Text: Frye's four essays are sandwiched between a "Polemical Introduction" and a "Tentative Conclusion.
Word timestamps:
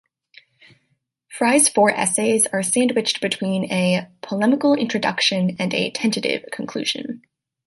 Frye's 1.29 1.69
four 1.69 1.91
essays 1.91 2.47
are 2.47 2.63
sandwiched 2.63 3.21
between 3.21 3.71
a 3.71 4.07
"Polemical 4.21 4.73
Introduction" 4.73 5.55
and 5.59 5.71
a 5.75 5.91
"Tentative 5.91 6.43
Conclusion. 6.51 7.21